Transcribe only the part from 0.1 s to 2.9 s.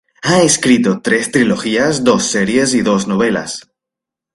Ha escrito tres trilogías, dos series y